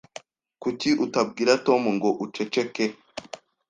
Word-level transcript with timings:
Kuki 0.61 0.89
utabwira 1.05 1.51
Tom 1.65 1.81
ngo 1.95 2.09
uceceke? 2.25 2.85